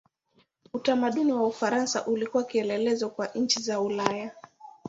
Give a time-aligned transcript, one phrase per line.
[0.73, 4.31] Utamaduni wa Ufaransa ulikuwa kielelezo kwa nchi za Ulaya.